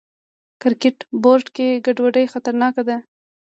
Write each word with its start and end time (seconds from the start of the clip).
کرکټ 0.61 0.97
بورډ 1.21 1.45
کې 1.55 1.67
ګډوډي 1.85 2.25
خطرناکه 2.33 2.81
ده. 2.89 2.97